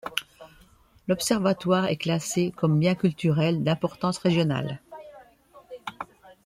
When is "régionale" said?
4.17-4.81